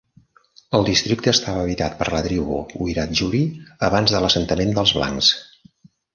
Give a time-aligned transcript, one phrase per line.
[0.77, 2.57] El districte estava habitat per la tribu
[2.87, 3.43] Wiradjuri
[3.91, 5.33] abans de l'assentament dels blancs.